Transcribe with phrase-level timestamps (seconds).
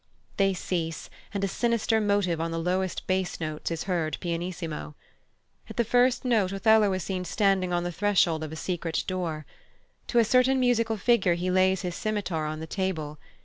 [0.37, 4.95] These cease, and a sinister motive on the lowest bass notes is heard pianissimo.
[5.69, 9.45] At the first note Othello is seen standing on the threshold of a secret door.
[10.07, 13.19] To a certain musical figure he lays his scimitar on the table.